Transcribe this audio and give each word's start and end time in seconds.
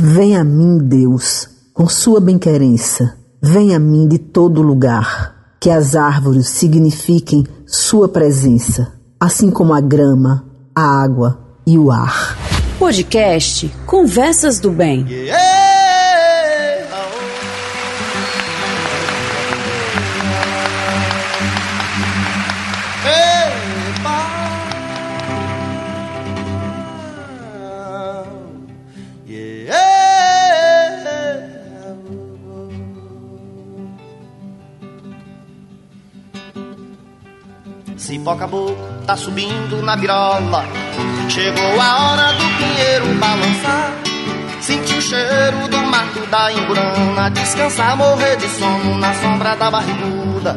Venha 0.00 0.42
a 0.42 0.44
mim, 0.44 0.78
Deus, 0.78 1.48
com 1.74 1.88
sua 1.88 2.20
benquerença. 2.20 3.16
Venha 3.42 3.78
a 3.78 3.80
mim 3.80 4.06
de 4.06 4.16
todo 4.16 4.62
lugar. 4.62 5.56
Que 5.60 5.70
as 5.70 5.96
árvores 5.96 6.46
signifiquem 6.46 7.44
sua 7.66 8.08
presença, 8.08 8.92
assim 9.18 9.50
como 9.50 9.74
a 9.74 9.80
grama, 9.80 10.44
a 10.72 11.02
água 11.02 11.40
e 11.66 11.76
o 11.76 11.90
ar. 11.90 12.38
Podcast 12.78 13.68
Conversas 13.86 14.60
do 14.60 14.70
Bem. 14.70 15.04
Yeah! 15.08 15.57
Cipó 38.08 38.34
caboclo 38.36 38.74
tá 39.04 39.14
subindo 39.18 39.82
na 39.82 39.94
birola. 39.94 40.64
Chegou 41.28 41.78
a 41.78 42.10
hora 42.10 42.32
do 42.32 42.44
pinheiro 42.56 43.04
balançar. 43.20 43.92
Senti 44.62 44.94
o 44.94 45.02
cheiro 45.02 45.68
do 45.68 45.76
mato 45.76 46.26
da 46.30 46.50
emburana. 46.50 47.28
Descansar, 47.28 47.98
morrer 47.98 48.36
de 48.36 48.48
sono 48.48 48.96
na 48.96 49.12
sombra 49.12 49.54
da 49.56 49.70
barriguda. 49.70 50.56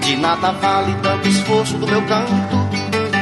De 0.00 0.16
nada 0.16 0.50
vale 0.52 0.96
tanto 1.02 1.28
esforço 1.28 1.76
do 1.76 1.86
meu 1.86 2.00
canto. 2.06 2.56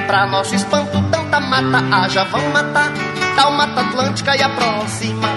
Pra 0.07 0.29
nosso 0.29 0.55
espanto, 0.55 1.03
tanta 1.11 1.41
mata 1.41 1.85
haja, 1.93 2.23
vão 2.23 2.49
matar. 2.51 2.93
Tal 3.35 3.51
mata 3.51 3.81
atlântica 3.81 4.37
e 4.37 4.43
a 4.45 4.49
próxima. 4.49 5.36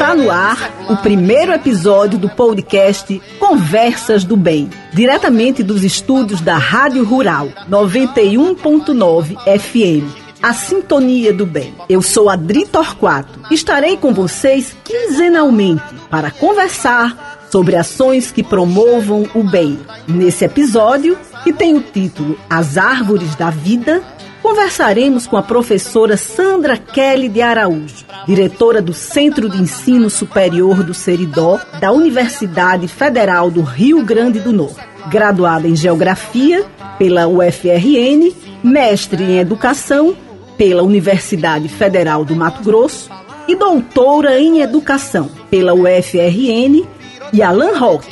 Está 0.00 0.14
no 0.14 0.30
ar 0.30 0.86
o 0.88 0.96
primeiro 0.96 1.52
episódio 1.52 2.18
do 2.18 2.26
podcast 2.30 3.20
Conversas 3.38 4.24
do 4.24 4.34
Bem, 4.34 4.70
diretamente 4.94 5.62
dos 5.62 5.84
estúdios 5.84 6.40
da 6.40 6.56
Rádio 6.56 7.04
Rural 7.04 7.48
91.9 7.68 9.36
FM. 9.60 10.10
A 10.42 10.54
Sintonia 10.54 11.34
do 11.34 11.44
Bem. 11.44 11.74
Eu 11.86 12.00
sou 12.00 12.30
Adri 12.30 12.64
Torquato. 12.64 13.40
Estarei 13.50 13.98
com 13.98 14.14
vocês 14.14 14.74
quinzenalmente 14.82 15.84
para 16.08 16.30
conversar 16.30 17.46
sobre 17.50 17.76
ações 17.76 18.32
que 18.32 18.42
promovam 18.42 19.28
o 19.34 19.44
bem. 19.44 19.78
Nesse 20.08 20.46
episódio, 20.46 21.18
que 21.44 21.52
tem 21.52 21.76
o 21.76 21.82
título 21.82 22.38
As 22.48 22.78
Árvores 22.78 23.36
da 23.36 23.50
Vida, 23.50 24.02
conversaremos 24.42 25.26
com 25.26 25.36
a 25.36 25.42
professora 25.42 26.16
Sandra 26.16 26.78
Kelly 26.78 27.28
de 27.28 27.42
Araújo, 27.42 28.06
diretora 28.26 28.80
do 28.80 28.92
Centro 28.92 29.48
de 29.48 29.60
Ensino 29.60 30.10
Superior 30.10 30.82
do 30.82 30.94
Seridó, 30.94 31.58
da 31.80 31.92
Universidade 31.92 32.88
Federal 32.88 33.50
do 33.50 33.62
Rio 33.62 34.04
Grande 34.04 34.40
do 34.40 34.52
Norte. 34.52 34.80
Graduada 35.08 35.66
em 35.66 35.74
Geografia 35.74 36.64
pela 36.98 37.26
UFRN, 37.26 38.32
mestre 38.62 39.22
em 39.22 39.38
Educação 39.38 40.14
pela 40.56 40.82
Universidade 40.82 41.68
Federal 41.68 42.24
do 42.24 42.36
Mato 42.36 42.62
Grosso 42.62 43.08
e 43.48 43.56
doutora 43.56 44.38
em 44.38 44.60
Educação 44.60 45.30
pela 45.50 45.72
UFRN 45.72 46.86
e 47.32 47.42
Alan 47.42 47.78
Rock, 47.78 48.06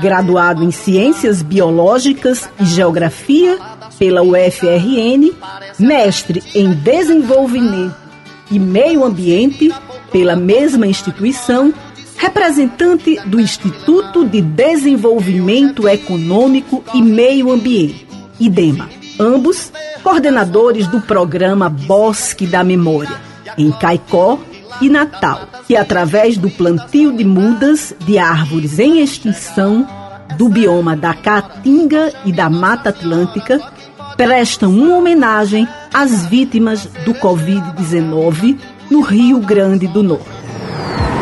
graduado 0.00 0.64
em 0.64 0.70
Ciências 0.70 1.42
Biológicas 1.42 2.48
e 2.58 2.64
Geografia 2.64 3.58
pela 3.98 4.22
UFRN, 4.22 5.32
mestre 5.78 6.42
em 6.54 6.72
Desenvolvimento 6.72 8.02
e 8.52 8.58
Meio 8.58 9.02
Ambiente 9.02 9.72
pela 10.12 10.36
mesma 10.36 10.86
instituição, 10.86 11.72
representante 12.18 13.18
do 13.24 13.40
Instituto 13.40 14.26
de 14.26 14.42
Desenvolvimento 14.42 15.88
Econômico 15.88 16.84
e 16.92 17.00
Meio 17.00 17.50
Ambiente, 17.50 18.06
IDEMA. 18.38 18.90
Ambos 19.18 19.72
coordenadores 20.02 20.86
do 20.86 21.00
programa 21.00 21.70
Bosque 21.70 22.46
da 22.46 22.62
Memória, 22.62 23.16
em 23.56 23.70
Caicó 23.72 24.38
e 24.82 24.90
Natal, 24.90 25.48
que 25.66 25.74
através 25.74 26.36
do 26.36 26.50
plantio 26.50 27.12
de 27.12 27.24
mudas 27.24 27.94
de 28.00 28.18
árvores 28.18 28.78
em 28.78 29.00
extinção 29.00 29.86
do 30.36 30.48
bioma 30.48 30.94
da 30.94 31.14
Caatinga 31.14 32.12
e 32.24 32.32
da 32.32 32.50
Mata 32.50 32.90
Atlântica, 32.90 33.60
prestam 34.16 34.70
uma 34.70 34.96
homenagem 34.96 35.66
às 35.92 36.24
vítimas 36.26 36.86
do 37.04 37.12
Covid-19 37.12 38.58
no 38.90 39.00
Rio 39.02 39.40
Grande 39.40 39.86
do 39.86 40.02
Norte. 40.02 40.24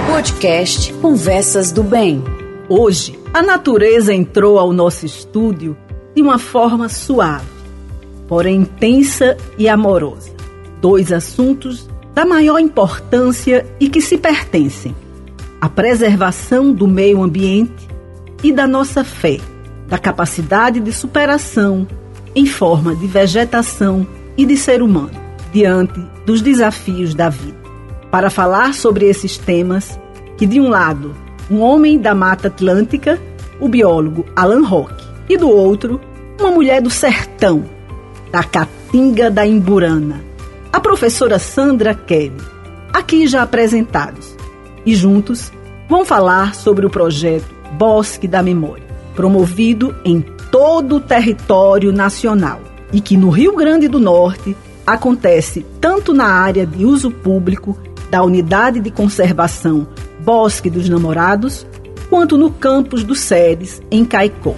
Podcast 0.07 0.93
Conversas 0.95 1.73
do 1.73 1.83
Bem. 1.83 2.23
Hoje, 2.69 3.19
a 3.35 3.43
natureza 3.43 4.15
entrou 4.15 4.59
ao 4.59 4.73
nosso 4.73 5.05
estúdio 5.05 5.77
de 6.15 6.23
uma 6.23 6.39
forma 6.39 6.89
suave, 6.89 7.47
porém 8.29 8.61
intensa 8.61 9.37
e 9.59 9.69
amorosa. 9.69 10.31
Dois 10.81 11.13
assuntos 11.13 11.89
da 12.15 12.25
maior 12.25 12.59
importância 12.59 13.67
e 13.81 13.89
que 13.89 14.01
se 14.01 14.17
pertencem: 14.17 14.95
a 15.61 15.69
preservação 15.69 16.73
do 16.73 16.87
meio 16.87 17.23
ambiente 17.23 17.89
e 18.43 18.53
da 18.53 18.69
nossa 18.69 19.03
fé, 19.03 19.39
da 19.89 19.99
capacidade 19.99 20.79
de 20.79 20.93
superação 20.93 21.87
em 22.35 22.47
forma 22.47 22.95
de 22.95 23.07
vegetação 23.09 24.07
e 24.41 24.47
de 24.47 24.56
ser 24.56 24.83
humano, 24.83 25.11
diante 25.53 26.01
dos 26.25 26.41
desafios 26.41 27.15
da 27.15 27.28
vida. 27.28 27.59
Para 28.11 28.31
falar 28.31 28.73
sobre 28.73 29.05
esses 29.05 29.37
temas, 29.37 30.01
que 30.39 30.47
de 30.47 30.59
um 30.59 30.71
lado, 30.71 31.15
um 31.51 31.61
homem 31.61 31.99
da 31.99 32.15
Mata 32.15 32.49
Atlântica, 32.49 33.21
o 33.61 33.69
biólogo 33.69 34.25
Alan 34.34 34.62
Rock, 34.62 34.95
e 35.28 35.37
do 35.37 35.51
outro, 35.51 36.01
uma 36.41 36.51
mulher 36.51 36.81
do 36.81 36.89
sertão, 36.89 37.67
da 38.33 38.43
Caatinga 38.43 39.31
da 39.31 39.47
Imburana, 39.47 40.25
a 40.72 40.81
professora 40.81 41.39
Sandra 41.39 41.95
Kelly, 41.95 42.41
aqui 42.95 43.27
já 43.27 43.43
apresentados, 43.43 44.34
e 44.87 44.95
juntos 44.95 45.53
vão 45.87 46.03
falar 46.03 46.55
sobre 46.55 46.87
o 46.87 46.91
projeto 46.91 47.55
Bosque 47.72 48.27
da 48.27 48.43
Memória, 48.43 48.87
promovido 49.15 49.95
em 50.03 50.25
todo 50.51 50.97
o 50.97 51.01
território 51.01 51.93
nacional 51.93 52.70
e 52.93 53.01
que 53.01 53.17
no 53.17 53.31
Rio 53.31 53.55
Grande 53.55 53.89
do 53.89 53.99
Norte 53.99 54.56
acontece 54.87 55.65
tanto 55.81 56.12
na 56.12 56.27
área 56.27 56.67
de 56.67 56.84
uso 56.84 57.11
público 57.11 57.78
da 58.11 58.23
Unidade 58.23 58.81
de 58.81 58.91
Conservação 58.91 59.87
Bosque 60.21 60.69
dos 60.69 60.89
Namorados, 60.89 61.67
quanto 62.09 62.37
no 62.37 62.51
campus 62.51 63.05
do 63.05 63.15
SEDES, 63.15 63.81
em 63.91 64.05
Caicó. 64.05 64.55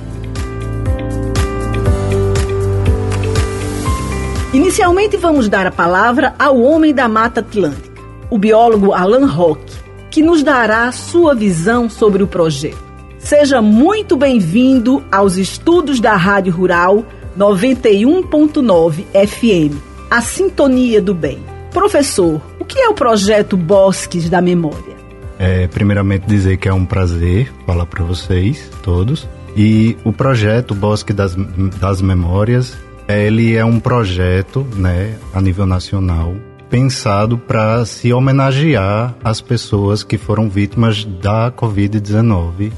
Inicialmente 4.53 5.17
vamos 5.17 5.49
dar 5.49 5.67
a 5.67 5.71
palavra 5.71 6.35
ao 6.39 6.61
homem 6.61 6.93
da 6.93 7.09
Mata 7.09 7.41
Atlântica, 7.41 8.01
o 8.31 8.39
biólogo 8.39 8.93
Alan 8.93 9.27
Rock, 9.27 9.63
que 10.11 10.23
nos 10.23 10.43
dará 10.43 10.91
sua 10.93 11.35
visão 11.35 11.89
sobre 11.89 12.23
o 12.23 12.27
projeto. 12.27 12.83
Seja 13.19 13.63
muito 13.63 14.17
bem-vindo 14.17 15.03
aos 15.11 15.37
estudos 15.37 16.01
da 16.01 16.17
Rádio 16.17 16.53
Rural 16.53 17.05
91.9 17.37 19.05
FM, 19.13 19.77
a 20.11 20.21
Sintonia 20.21 21.01
do 21.01 21.15
Bem. 21.15 21.39
Professor, 21.73 22.41
o 22.61 22.65
que 22.65 22.79
é 22.79 22.89
o 22.89 22.95
projeto 22.95 23.57
Bosques 23.57 24.29
da 24.29 24.43
Memória? 24.43 24.97
É, 25.39 25.67
primeiramente 25.67 26.27
dizer 26.27 26.59
que 26.59 26.69
é 26.69 26.75
um 26.75 26.85
prazer 26.85 27.51
falar 27.67 27.87
para 27.87 28.05
vocês 28.05 28.71
todos. 28.83 29.27
E 29.57 29.97
o 30.05 30.13
projeto 30.13 30.75
Bosque 30.75 31.13
das, 31.13 31.35
das 31.81 32.03
Memórias, 32.03 32.77
ele 33.09 33.57
é 33.57 33.65
um 33.65 33.81
projeto, 33.81 34.67
né, 34.77 35.17
a 35.35 35.41
nível 35.41 35.67
nacional, 35.67 36.35
pensado 36.71 37.37
para 37.37 37.85
se 37.85 38.13
homenagear 38.13 39.15
as 39.25 39.41
pessoas 39.41 40.03
que 40.03 40.17
foram 40.17 40.49
vítimas 40.49 41.05
da 41.05 41.51
Covid-19 41.51 42.73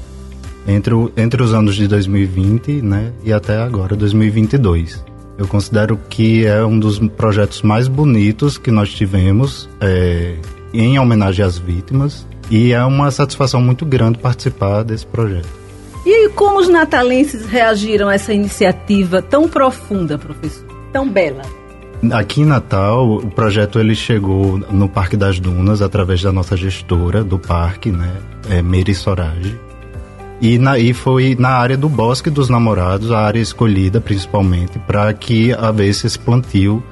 entre, 0.67 0.93
o, 0.93 1.11
entre 1.15 1.41
os 1.41 1.53
anos 1.53 1.75
de 1.75 1.87
2020 1.87 2.81
né, 2.81 3.11
e 3.23 3.31
até 3.31 3.57
agora, 3.57 3.95
2022. 3.95 5.03
Eu 5.37 5.47
considero 5.47 5.99
que 6.09 6.45
é 6.45 6.63
um 6.65 6.79
dos 6.79 6.97
projetos 7.09 7.61
mais 7.61 7.87
bonitos 7.87 8.57
que 8.57 8.71
nós 8.71 8.89
tivemos 8.93 9.69
é, 9.81 10.35
em 10.73 10.97
homenagem 10.97 11.43
às 11.43 11.57
vítimas 11.57 12.25
e 12.49 12.71
é 12.71 12.83
uma 12.85 13.11
satisfação 13.11 13.61
muito 13.61 13.85
grande 13.85 14.17
participar 14.17 14.83
desse 14.83 15.05
projeto. 15.05 15.49
E 16.05 16.29
como 16.29 16.59
os 16.59 16.69
natalenses 16.69 17.45
reagiram 17.47 18.07
a 18.07 18.13
essa 18.13 18.31
iniciativa 18.31 19.21
tão 19.21 19.49
profunda, 19.49 20.17
professor? 20.17 20.65
Tão 20.93 21.09
bela? 21.09 21.41
Aqui 22.11 22.41
em 22.41 22.45
Natal, 22.45 23.15
o 23.15 23.31
projeto 23.31 23.79
ele 23.79 23.95
chegou 23.95 24.57
no 24.57 24.87
Parque 24.87 25.17
das 25.17 25.39
Dunas 25.39 25.81
através 25.81 26.21
da 26.21 26.31
nossa 26.31 26.55
gestora 26.55 27.23
do 27.23 27.39
parque, 27.39 27.89
né, 27.89 28.15
é 28.49 28.61
Meri 28.61 28.93
Sorage. 28.93 29.59
E, 30.41 30.57
na, 30.57 30.77
e 30.77 30.93
foi 30.93 31.35
na 31.39 31.49
área 31.49 31.77
do 31.77 31.87
Bosque 31.87 32.29
dos 32.29 32.49
Namorados, 32.49 33.11
a 33.11 33.19
área 33.19 33.39
escolhida 33.39 34.01
principalmente 34.01 34.77
para 34.79 35.11
que 35.13 35.53
houvesse 35.53 36.07
esse 36.07 36.19
plantio 36.19 36.83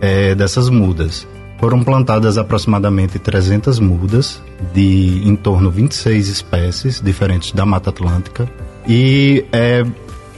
é, 0.00 0.34
dessas 0.34 0.68
mudas. 0.68 1.26
foram 1.58 1.82
plantadas 1.82 2.38
aproximadamente 2.38 3.18
300 3.18 3.78
mudas 3.80 4.42
de 4.72 5.22
em 5.24 5.36
torno 5.36 5.70
de 5.70 5.76
26 5.76 6.28
espécies 6.28 7.00
diferentes 7.00 7.52
da 7.52 7.66
Mata 7.66 7.90
Atlântica. 7.90 8.48
E 8.88 9.44
é, 9.52 9.84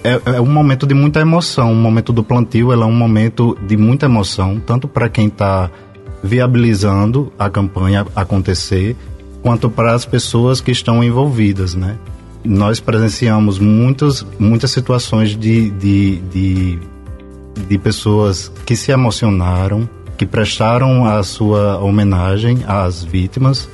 é, 0.05 0.21
é, 0.25 0.41
um 0.41 0.51
momento 0.51 0.87
de 0.87 0.95
muita 0.95 1.21
emoção. 1.21 1.73
O 1.73 1.77
momento 1.77 2.13
do 2.13 2.25
plantio 2.25 2.73
é 2.73 2.77
um 2.77 2.93
momento 2.93 3.57
de 3.67 3.77
muita 3.77 4.07
emoção, 4.07 4.61
tanto 4.65 4.89
para 4.89 5.09
quem 5.09 5.29
está 5.29 5.71
viabilizando 6.23 7.33
a 7.39 7.49
campanha 7.49 8.07
acontecer, 8.15 8.97
quanto 9.43 9.69
para 9.71 9.93
as 9.95 10.05
pessoas 10.05 10.61
que 10.61 10.71
estão 10.71 11.03
envolvidas, 11.03 11.75
né? 11.75 11.99
Nós 12.45 12.81
presenciamos 12.81 13.59
muitas, 13.59 14.27
muitas 14.39 14.71
situações 14.71 15.31
de, 15.31 15.71
de, 15.71 16.17
de, 16.19 16.79
de 17.69 17.79
pessoas 17.79 18.51
que 18.67 18.75
se 18.75 18.91
emocionaram, 18.91 19.89
que 20.19 20.27
prestaram 20.27 21.07
a 21.07 21.23
sua 21.23 21.79
homenagem 21.79 22.65
às 22.67 23.05
vítimas, 23.05 23.69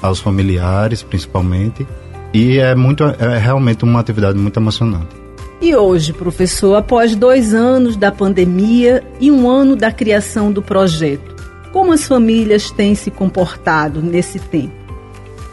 aos 0.00 0.20
familiares 0.20 1.02
principalmente, 1.02 1.86
e 2.32 2.58
é 2.58 2.74
muito 2.74 3.04
é 3.04 3.38
realmente 3.38 3.84
uma 3.84 4.00
atividade 4.00 4.38
muito 4.38 4.58
emocionante. 4.58 5.24
E 5.60 5.74
hoje, 5.74 6.12
professor, 6.12 6.74
após 6.74 7.14
dois 7.14 7.54
anos 7.54 7.96
da 7.96 8.10
pandemia 8.10 9.02
e 9.20 9.30
um 9.30 9.48
ano 9.48 9.76
da 9.76 9.90
criação 9.92 10.52
do 10.52 10.60
projeto, 10.60 11.34
como 11.72 11.92
as 11.92 12.06
famílias 12.06 12.70
têm 12.70 12.94
se 12.94 13.10
comportado 13.10 14.02
nesse 14.02 14.38
tempo? 14.38 14.83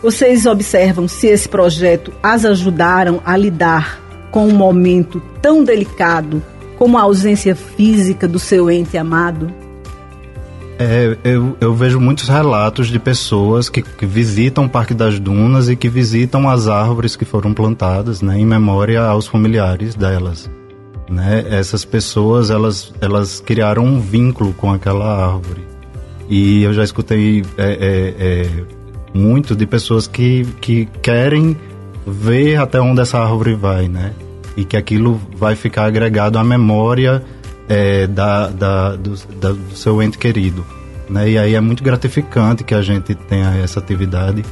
Vocês 0.01 0.47
observam 0.47 1.07
se 1.07 1.27
esse 1.27 1.47
projeto 1.47 2.11
as 2.23 2.43
ajudaram 2.43 3.21
a 3.23 3.37
lidar 3.37 3.99
com 4.31 4.47
um 4.47 4.53
momento 4.53 5.21
tão 5.41 5.63
delicado 5.63 6.41
como 6.77 6.97
a 6.97 7.03
ausência 7.03 7.55
física 7.55 8.27
do 8.27 8.39
seu 8.39 8.71
ente 8.71 8.97
amado? 8.97 9.53
É, 10.79 11.15
eu, 11.23 11.55
eu, 11.61 11.75
vejo 11.75 11.99
muitos 11.99 12.27
relatos 12.27 12.87
de 12.87 12.97
pessoas 12.97 13.69
que, 13.69 13.83
que, 13.83 14.03
visitam 14.03 14.65
o 14.65 14.69
Parque 14.69 14.95
das 14.95 15.19
Dunas 15.19 15.69
e 15.69 15.75
que 15.75 15.87
visitam 15.87 16.49
as 16.49 16.67
árvores 16.67 17.15
que 17.15 17.23
foram 17.23 17.53
plantadas, 17.53 18.23
né, 18.23 18.39
em 18.39 18.45
memória 18.47 19.01
aos 19.03 19.27
familiares 19.27 19.93
delas. 19.93 20.49
Né? 21.07 21.45
Essas 21.51 21.85
pessoas, 21.85 22.49
elas, 22.49 22.91
elas 22.99 23.39
criaram 23.39 23.85
um 23.85 23.99
vínculo 23.99 24.53
com 24.53 24.73
aquela 24.73 25.33
árvore. 25.33 25.61
E 26.27 26.63
eu 26.63 26.73
já 26.73 26.83
escutei 26.83 27.43
é, 27.59 27.67
é, 27.69 28.15
é 28.17 28.80
muito 29.13 29.55
de 29.55 29.65
pessoas 29.65 30.07
que, 30.07 30.45
que 30.59 30.87
querem 31.01 31.57
ver 32.05 32.57
até 32.57 32.79
onde 32.79 33.01
essa 33.01 33.19
árvore 33.19 33.53
vai, 33.53 33.87
né? 33.87 34.13
E 34.55 34.65
que 34.65 34.75
aquilo 34.75 35.19
vai 35.35 35.55
ficar 35.55 35.85
agregado 35.85 36.37
à 36.37 36.43
memória 36.43 37.23
é, 37.69 38.07
da, 38.07 38.47
da, 38.47 38.95
do, 38.95 39.15
da, 39.39 39.51
do 39.51 39.75
seu 39.75 40.01
ente 40.01 40.17
querido. 40.17 40.65
Né? 41.09 41.31
E 41.31 41.37
aí 41.37 41.55
é 41.55 41.61
muito 41.61 41.83
gratificante 41.83 42.63
que 42.63 42.73
a 42.73 42.81
gente 42.81 43.15
tenha 43.15 43.55
essa 43.57 43.79
atividade, 43.79 44.43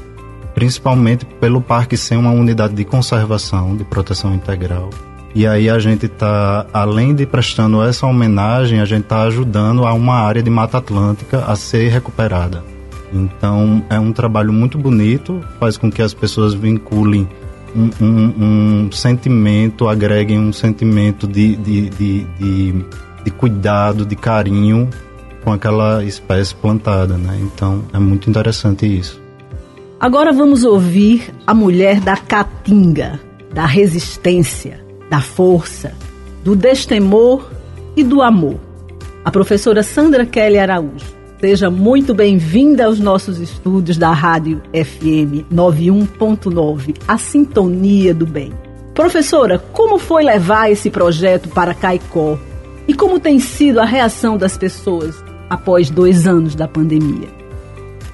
principalmente 0.54 1.26
pelo 1.26 1.62
parque 1.62 1.98
ser 1.98 2.16
uma 2.16 2.32
unidade 2.32 2.74
de 2.74 2.86
conservação, 2.86 3.76
de 3.76 3.84
proteção 3.84 4.34
integral. 4.34 4.90
E 5.36 5.46
aí 5.46 5.70
a 5.70 5.78
gente 5.80 6.08
está, 6.08 6.66
além 6.74 7.14
de 7.14 7.26
prestando 7.26 7.84
essa 7.84 8.08
homenagem, 8.08 8.80
a 8.80 8.86
gente 8.86 9.04
está 9.04 9.22
ajudando 9.24 9.86
a 9.86 9.94
uma 9.94 10.16
área 10.16 10.42
de 10.42 10.50
Mata 10.50 10.80
Atlântica 10.80 11.46
a 11.46 11.56
ser 11.56 11.90
recuperada. 11.90 12.64
Então 13.14 13.84
é 13.90 14.00
um 14.00 14.12
trabalho 14.12 14.54
muito 14.54 14.78
bonito, 14.78 15.42
faz 15.60 15.78
com 15.78 15.92
que 15.92 16.02
as 16.02 16.14
pessoas 16.14 16.54
vinculem 16.54 17.28
um, 17.76 17.90
um, 18.04 18.34
um 18.86 18.92
sentimento, 18.92 19.88
agreguem 19.88 20.40
um 20.40 20.52
sentimento 20.54 21.28
de, 21.28 21.56
de, 21.56 21.90
de, 21.90 22.24
de 22.24 22.86
de 23.24 23.32
cuidado, 23.32 24.06
de 24.06 24.16
carinho 24.16 24.90
com 25.44 25.52
aquela 25.52 26.04
espécie 26.04 26.54
plantada, 26.54 27.18
né? 27.18 27.40
Então 27.42 27.84
é 27.94 28.00
muito 28.00 28.30
interessante 28.30 28.86
isso. 28.86 29.22
Agora 30.00 30.32
vamos 30.32 30.64
ouvir 30.64 31.34
a 31.46 31.54
mulher 31.54 32.00
da 32.00 32.16
caatinga, 32.16 33.20
da 33.54 33.66
resistência, 33.66 34.84
da 35.10 35.22
força, 35.22 35.94
do 36.44 36.56
destemor 36.56 37.50
e 37.96 38.04
do 38.04 38.22
amor. 38.22 38.60
A 39.24 39.32
professora 39.32 39.84
Sandra 39.84 40.26
Kelly 40.26 40.58
Araújo. 40.58 41.19
Seja 41.40 41.70
muito 41.70 42.14
bem-vinda 42.14 42.84
aos 42.84 43.00
nossos 43.00 43.40
estúdios 43.40 43.98
da 43.98 44.12
Rádio 44.12 44.62
FM 44.74 45.48
91.9, 45.50 46.98
a 47.08 47.18
Sintonia 47.18 48.14
do 48.14 48.28
Bem. 48.28 48.52
Professora, 48.94 49.58
como 49.72 49.98
foi 49.98 50.22
levar 50.22 50.70
esse 50.70 50.90
projeto 50.90 51.48
para 51.48 51.74
Caicó, 51.74 52.38
e 52.86 52.94
como 52.94 53.22
tem 53.22 53.40
sido 53.40 53.80
a 53.80 53.86
reação 53.86 54.36
das 54.36 54.58
pessoas 54.58 55.24
após 55.50 55.90
dois 55.90 56.28
anos 56.28 56.56
da 56.56 56.68
pandemia? 56.68 57.30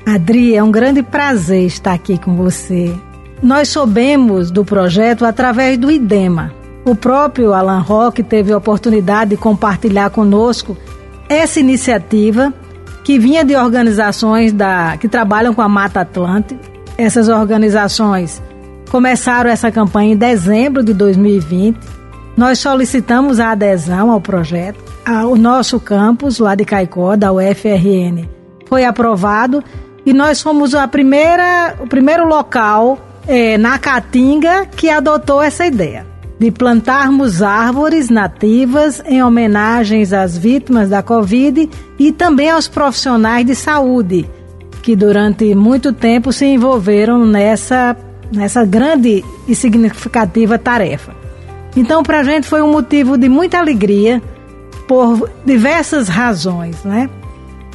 Adri, 0.05 0.55
é 0.55 0.61
um 0.61 0.69
grande 0.69 1.01
prazer 1.01 1.65
estar 1.65 1.93
aqui 1.93 2.19
com 2.19 2.35
você. 2.35 2.93
Nós 3.41 3.69
soubemos 3.69 4.51
do 4.51 4.63
projeto 4.63 5.25
através 5.25 5.79
do 5.79 5.89
IDEMA. 5.89 6.53
O 6.85 6.93
próprio 6.95 7.53
Alan 7.53 7.79
Roque 7.79 8.21
teve 8.21 8.53
a 8.53 8.57
oportunidade 8.57 9.31
de 9.31 9.37
compartilhar 9.37 10.11
conosco 10.11 10.77
essa 11.27 11.59
iniciativa 11.59 12.53
que 13.05 13.17
vinha 13.17 13.45
de 13.45 13.55
organizações 13.55 14.51
da, 14.51 14.97
que 14.97 15.07
trabalham 15.07 15.53
com 15.53 15.61
a 15.61 15.69
Mata 15.69 16.01
Atlântica. 16.01 16.59
Essas 16.97 17.29
organizações 17.29 18.43
começaram 18.91 19.49
essa 19.49 19.71
campanha 19.71 20.13
em 20.13 20.17
dezembro 20.17 20.83
de 20.83 20.93
2020 20.93 21.95
nós 22.37 22.59
solicitamos 22.59 23.39
a 23.39 23.51
adesão 23.51 24.11
ao 24.11 24.19
projeto. 24.19 24.83
O 25.29 25.35
nosso 25.35 25.79
campus, 25.79 26.39
lá 26.39 26.55
de 26.55 26.65
Caicó, 26.65 27.15
da 27.15 27.31
UFRN, 27.31 28.27
foi 28.67 28.83
aprovado 28.83 29.63
e 30.05 30.13
nós 30.13 30.41
fomos 30.41 30.75
a 30.75 30.87
primeira, 30.87 31.75
o 31.79 31.87
primeiro 31.87 32.27
local 32.27 32.99
é, 33.27 33.57
na 33.57 33.77
Caatinga 33.79 34.65
que 34.65 34.89
adotou 34.89 35.41
essa 35.41 35.65
ideia 35.65 36.05
de 36.39 36.51
plantarmos 36.51 37.41
árvores 37.41 38.09
nativas 38.09 39.01
em 39.05 39.23
homenagens 39.23 40.11
às 40.11 40.37
vítimas 40.37 40.89
da 40.89 41.01
Covid 41.01 41.69
e 41.97 42.11
também 42.11 42.49
aos 42.49 42.67
profissionais 42.67 43.45
de 43.45 43.55
saúde 43.55 44.27
que 44.85 44.95
durante 44.95 45.55
muito 45.55 45.91
tempo 45.91 46.31
se 46.31 46.45
envolveram 46.45 47.25
nessa, 47.25 47.97
nessa 48.31 48.63
grande 48.63 49.25
e 49.47 49.55
significativa 49.55 50.59
tarefa. 50.59 51.11
Então, 51.75 52.03
para 52.03 52.19
a 52.19 52.23
gente 52.23 52.47
foi 52.47 52.61
um 52.61 52.71
motivo 52.71 53.17
de 53.17 53.27
muita 53.27 53.57
alegria 53.57 54.21
por 54.87 55.27
diversas 55.43 56.07
razões, 56.07 56.83
né? 56.83 57.09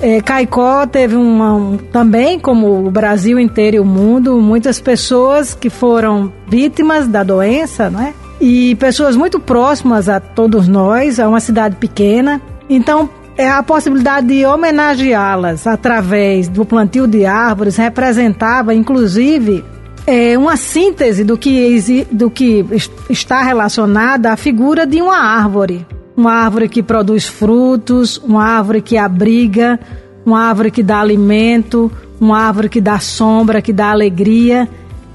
É, 0.00 0.20
Caicó 0.20 0.86
teve 0.86 1.16
uma, 1.16 1.52
um, 1.52 1.76
também, 1.76 2.38
como 2.38 2.86
o 2.86 2.90
Brasil 2.92 3.40
inteiro 3.40 3.78
e 3.78 3.80
o 3.80 3.84
mundo, 3.84 4.40
muitas 4.40 4.80
pessoas 4.80 5.52
que 5.52 5.68
foram 5.68 6.32
vítimas 6.46 7.08
da 7.08 7.24
doença, 7.24 7.90
né? 7.90 8.14
E 8.40 8.74
pessoas 8.76 9.16
muito 9.16 9.38
próximas 9.38 10.08
a 10.08 10.18
todos 10.18 10.66
nós, 10.66 11.18
é 11.18 11.26
uma 11.26 11.40
cidade 11.40 11.76
pequena. 11.76 12.40
Então, 12.68 13.08
é 13.36 13.48
a 13.48 13.62
possibilidade 13.62 14.28
de 14.28 14.46
homenageá-las 14.46 15.66
através 15.66 16.48
do 16.48 16.64
plantio 16.64 17.06
de 17.06 17.26
árvores 17.26 17.76
representava, 17.76 18.74
inclusive, 18.74 19.64
é 20.06 20.36
uma 20.36 20.56
síntese 20.56 21.24
do 21.24 21.36
que, 21.36 22.06
do 22.10 22.30
que 22.30 22.64
está 23.08 23.42
relacionada 23.42 24.32
à 24.32 24.36
figura 24.36 24.86
de 24.86 25.00
uma 25.00 25.16
árvore. 25.16 25.86
Uma 26.16 26.32
árvore 26.32 26.68
que 26.68 26.82
produz 26.82 27.26
frutos, 27.26 28.18
uma 28.18 28.44
árvore 28.44 28.82
que 28.82 28.96
abriga, 28.96 29.78
uma 30.24 30.42
árvore 30.42 30.70
que 30.70 30.82
dá 30.82 31.00
alimento, 31.00 31.90
uma 32.20 32.38
árvore 32.38 32.68
que 32.68 32.80
dá 32.80 32.98
sombra, 32.98 33.62
que 33.62 33.72
dá 33.72 33.90
alegria, 33.90 34.68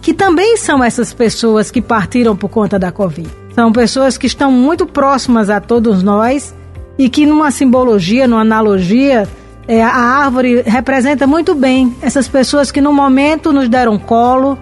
que 0.05 0.13
também 0.13 0.55
são 0.55 0.83
essas 0.83 1.11
pessoas 1.11 1.71
que 1.71 1.81
partiram 1.81 2.35
por 2.35 2.47
conta 2.47 2.77
da 2.77 2.91
Covid. 2.91 3.27
São 3.55 3.71
pessoas 3.71 4.19
que 4.19 4.27
estão 4.27 4.51
muito 4.51 4.85
próximas 4.85 5.49
a 5.49 5.59
todos 5.59 6.03
nós 6.03 6.53
e 6.95 7.09
que, 7.09 7.25
numa 7.25 7.49
simbologia, 7.49 8.27
numa 8.27 8.41
analogia, 8.41 9.27
é, 9.67 9.81
a 9.81 9.89
árvore 9.89 10.61
representa 10.61 11.25
muito 11.25 11.55
bem 11.55 11.95
essas 12.03 12.27
pessoas 12.27 12.71
que, 12.71 12.79
no 12.79 12.93
momento, 12.93 13.51
nos 13.51 13.67
deram 13.67 13.97
colo, 13.97 14.59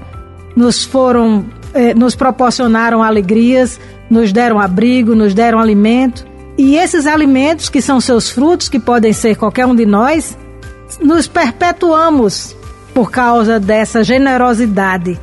nos 0.55 0.85
foram, 0.85 1.43
eh, 1.73 1.93
nos 1.93 2.15
proporcionaram 2.15 3.03
alegrias, 3.03 3.77
nos 4.09 4.31
deram 4.31 4.62
abrigo, 4.62 5.13
nos 5.13 5.33
deram 5.33 5.59
alimento. 5.59 6.25
E 6.57 6.77
esses 6.77 7.05
alimentos, 7.05 7.67
que 7.67 7.81
são 7.81 8.00
seus 8.00 8.29
frutos, 8.29 8.69
que 8.69 8.79
podem 8.79 9.12
ser 9.12 9.35
qualquer 9.35 9.65
um 9.65 9.75
de 9.75 9.85
nós, 9.85 10.38
nos 11.01 11.27
perpetuamos 11.27 12.55
por 12.93 13.12
causa 13.12 13.59
dessa 13.59 14.05
generosidade 14.05 15.19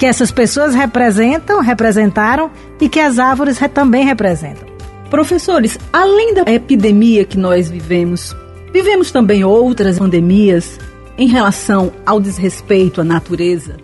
que 0.00 0.06
essas 0.06 0.30
pessoas 0.30 0.74
representam, 0.74 1.60
representaram 1.60 2.50
e 2.80 2.88
que 2.88 2.98
as 2.98 3.18
árvores 3.18 3.60
também 3.74 4.02
representam. 4.02 4.66
Professores, 5.10 5.78
além 5.92 6.32
da 6.32 6.50
epidemia 6.50 7.22
que 7.22 7.36
nós 7.36 7.68
vivemos, 7.68 8.34
vivemos 8.72 9.10
também 9.10 9.44
outras 9.44 9.98
pandemias 9.98 10.80
em 11.18 11.28
relação 11.28 11.92
ao 12.06 12.18
desrespeito 12.18 13.02
à 13.02 13.04
natureza? 13.04 13.76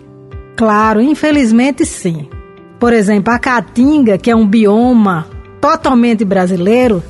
Claro, 0.56 1.02
infelizmente 1.02 1.84
sim. 1.84 2.30
Por 2.80 2.94
exemplo, 2.94 3.34
a 3.34 3.38
caatinga, 3.38 4.16
que 4.16 4.30
é 4.30 4.34
um 4.34 4.46
bioma 4.46 5.26
totalmente 5.60 6.24
brasileiro, 6.24 7.02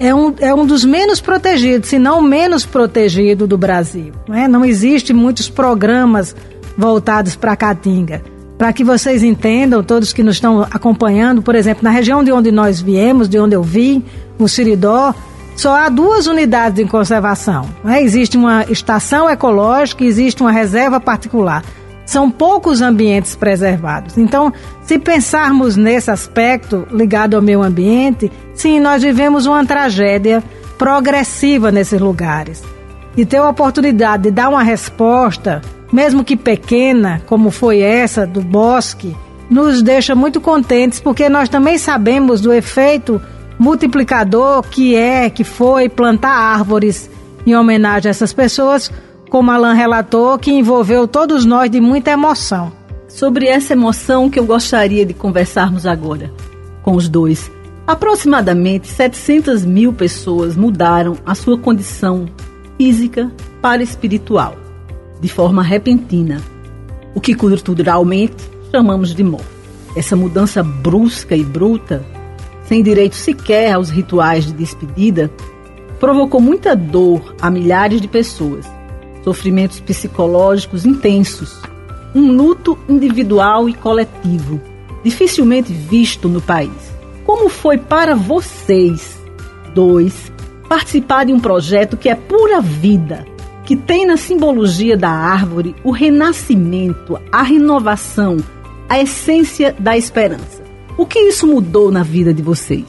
é 0.00 0.14
um, 0.14 0.34
é 0.40 0.54
um 0.54 0.64
dos 0.64 0.86
menos 0.86 1.20
protegidos, 1.20 1.90
se 1.90 1.98
não 1.98 2.20
o 2.20 2.22
menos 2.22 2.64
protegido 2.64 3.46
do 3.46 3.58
Brasil. 3.58 4.14
Né? 4.26 4.48
Não 4.48 4.64
existe 4.64 5.12
muitos 5.12 5.50
programas 5.50 6.34
voltados 6.78 7.36
para 7.36 7.52
a 7.52 7.56
Caatinga. 7.56 8.37
Para 8.58 8.72
que 8.72 8.82
vocês 8.82 9.22
entendam, 9.22 9.84
todos 9.84 10.12
que 10.12 10.24
nos 10.24 10.34
estão 10.34 10.62
acompanhando, 10.62 11.40
por 11.40 11.54
exemplo, 11.54 11.84
na 11.84 11.90
região 11.90 12.24
de 12.24 12.32
onde 12.32 12.50
nós 12.50 12.80
viemos, 12.80 13.28
de 13.28 13.38
onde 13.38 13.54
eu 13.54 13.62
vim, 13.62 14.04
o 14.36 14.48
Siridó, 14.48 15.14
só 15.54 15.74
há 15.76 15.88
duas 15.88 16.26
unidades 16.26 16.74
de 16.74 16.90
conservação. 16.90 17.68
Né? 17.84 18.02
Existe 18.02 18.36
uma 18.36 18.64
estação 18.64 19.30
ecológica 19.30 20.04
existe 20.04 20.42
uma 20.42 20.50
reserva 20.50 21.00
particular. 21.00 21.64
São 22.04 22.30
poucos 22.30 22.80
ambientes 22.80 23.36
preservados. 23.36 24.16
Então, 24.16 24.52
se 24.82 24.98
pensarmos 24.98 25.76
nesse 25.76 26.10
aspecto 26.10 26.86
ligado 26.90 27.34
ao 27.34 27.42
meio 27.42 27.62
ambiente, 27.62 28.30
sim, 28.54 28.80
nós 28.80 29.02
vivemos 29.02 29.46
uma 29.46 29.64
tragédia 29.64 30.42
progressiva 30.78 31.70
nesses 31.70 32.00
lugares. 32.00 32.62
E 33.16 33.26
ter 33.26 33.36
a 33.36 33.48
oportunidade 33.48 34.24
de 34.24 34.30
dar 34.30 34.48
uma 34.48 34.62
resposta, 34.62 35.60
mesmo 35.92 36.24
que 36.24 36.36
pequena, 36.36 37.22
como 37.26 37.50
foi 37.50 37.80
essa 37.80 38.26
do 38.26 38.40
bosque, 38.40 39.16
nos 39.48 39.82
deixa 39.82 40.14
muito 40.14 40.40
contentes, 40.40 41.00
porque 41.00 41.28
nós 41.28 41.48
também 41.48 41.78
sabemos 41.78 42.40
do 42.40 42.52
efeito 42.52 43.20
multiplicador 43.58 44.62
que 44.62 44.94
é, 44.94 45.28
que 45.30 45.42
foi 45.42 45.88
plantar 45.88 46.30
árvores 46.30 47.10
em 47.46 47.56
homenagem 47.56 48.08
a 48.08 48.10
essas 48.10 48.32
pessoas 48.32 48.90
como 49.28 49.50
Alan 49.50 49.74
relatou, 49.74 50.38
que 50.38 50.50
envolveu 50.50 51.06
todos 51.06 51.44
nós 51.44 51.70
de 51.70 51.80
muita 51.80 52.10
emoção. 52.10 52.72
Sobre 53.08 53.46
essa 53.46 53.72
emoção 53.72 54.28
que 54.30 54.38
eu 54.38 54.44
gostaria 54.44 55.04
de 55.04 55.14
conversarmos 55.14 55.86
agora 55.86 56.32
com 56.82 56.94
os 56.94 57.08
dois. 57.08 57.50
Aproximadamente 57.86 58.86
700 58.88 59.64
mil 59.64 59.92
pessoas 59.92 60.56
mudaram 60.56 61.16
a 61.24 61.34
sua 61.34 61.58
condição 61.58 62.26
física 62.76 63.30
para 63.60 63.82
espiritual, 63.82 64.56
de 65.20 65.28
forma 65.28 65.62
repentina, 65.62 66.40
o 67.14 67.20
que 67.20 67.34
culturalmente 67.34 68.36
chamamos 68.70 69.14
de 69.14 69.24
morte. 69.24 69.46
Essa 69.96 70.14
mudança 70.14 70.62
brusca 70.62 71.34
e 71.34 71.42
bruta, 71.42 72.04
sem 72.66 72.82
direito 72.82 73.16
sequer 73.16 73.72
aos 73.72 73.90
rituais 73.90 74.46
de 74.46 74.52
despedida, 74.52 75.30
provocou 75.98 76.40
muita 76.40 76.76
dor 76.76 77.34
a 77.40 77.50
milhares 77.50 78.00
de 78.00 78.08
pessoas 78.08 78.66
sofrimentos 79.24 79.80
psicológicos 79.80 80.86
intensos, 80.86 81.60
um 82.14 82.32
luto 82.32 82.78
individual 82.88 83.68
e 83.68 83.74
coletivo, 83.74 84.60
dificilmente 85.04 85.72
visto 85.72 86.28
no 86.28 86.40
país. 86.40 86.70
Como 87.26 87.48
foi 87.48 87.76
para 87.76 88.14
vocês, 88.14 89.18
dois, 89.74 90.32
participar 90.68 91.26
de 91.26 91.32
um 91.32 91.40
projeto 91.40 91.96
que 91.96 92.08
é 92.08 92.14
pura 92.14 92.60
vida, 92.60 93.26
que 93.68 93.76
tem 93.76 94.06
na 94.06 94.16
simbologia 94.16 94.96
da 94.96 95.10
árvore 95.10 95.76
o 95.84 95.90
renascimento, 95.90 97.20
a 97.30 97.42
renovação, 97.42 98.38
a 98.88 98.98
essência 98.98 99.76
da 99.78 99.94
esperança? 99.94 100.62
O 100.96 101.04
que 101.04 101.18
isso 101.18 101.46
mudou 101.46 101.92
na 101.92 102.02
vida 102.02 102.32
de 102.32 102.40
vocês? 102.40 102.86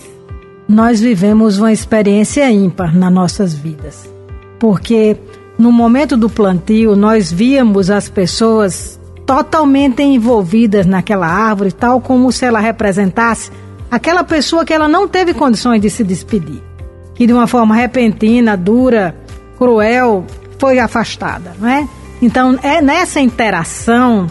Nós 0.69 1.01
vivemos 1.01 1.59
uma 1.59 1.74
experiência 1.74 2.50
ímpar 2.50 2.95
nas 2.95 3.12
nossas 3.12 3.53
vidas, 3.53 4.09
porque 4.57 5.17
no 5.57 5.69
momento 5.69 6.15
do 6.15 6.29
plantio, 6.29 6.95
nós 6.95 7.29
víamos 7.29 7.89
as 7.89 8.07
pessoas 8.07 8.98
totalmente 9.25 10.01
envolvidas 10.01 10.86
naquela 10.86 11.27
árvore, 11.27 11.74
tal 11.74 12.00
como 12.00 12.31
se 12.31 12.45
ela 12.45 12.62
representasse 12.62 13.51
aquela 13.91 14.24
pessoa 14.24 14.63
que 14.63 14.74
ela 14.74 14.88
não 14.88 15.09
teve 15.09 15.33
condições 15.33 15.81
de 15.81 15.89
se 15.89 16.05
despedir, 16.05 16.63
que 17.15 17.27
de 17.27 17.33
uma 17.33 17.48
forma 17.48 17.75
repentina, 17.75 18.55
dura, 18.55 19.13
cruel, 19.57 20.25
foi 20.59 20.77
afastada, 20.77 21.55
não 21.59 21.67
é? 21.67 21.87
Então, 22.21 22.59
é 22.61 22.81
nessa 22.81 23.19
interação 23.19 24.27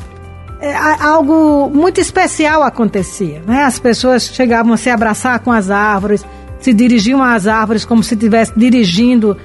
é, 0.60 0.74
algo 0.74 1.70
muito 1.72 2.00
especial 2.00 2.62
acontecia, 2.62 3.42
né? 3.46 3.64
As 3.64 3.78
pessoas 3.78 4.28
chegavam 4.28 4.72
a 4.72 4.76
se 4.76 4.90
abraçar 4.90 5.38
com 5.40 5.52
as 5.52 5.70
árvores, 5.70 6.24
se 6.60 6.72
dirigiam 6.72 7.22
às 7.22 7.46
árvores 7.46 7.84
como 7.84 8.02
se 8.02 8.14
estivesse 8.14 8.52
dirigindo 8.56 9.36